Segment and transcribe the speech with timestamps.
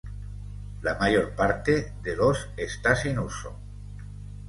[0.81, 3.55] La mayor parte de los está sin uso.